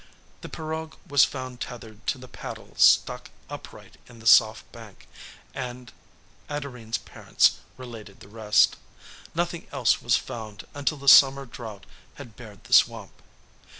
The 0.41 0.49
pirogue 0.49 0.95
was 1.07 1.25
found 1.25 1.61
tethered 1.61 2.07
to 2.07 2.17
the 2.17 2.27
paddle 2.27 2.73
stuck 2.75 3.29
upright 3.51 3.97
in 4.07 4.17
the 4.17 4.25
soft 4.25 4.71
bank, 4.71 5.07
and 5.53 5.91
Adorine's 6.49 6.97
parents 6.97 7.59
related 7.77 8.19
the 8.19 8.27
rest. 8.27 8.77
Nothing 9.35 9.67
else 9.71 10.01
was 10.01 10.17
found 10.17 10.65
until 10.73 10.97
the 10.97 11.07
summer 11.07 11.45
drought 11.45 11.85
had 12.15 12.35
bared 12.35 12.63
the 12.63 12.73
swamp. 12.73 13.11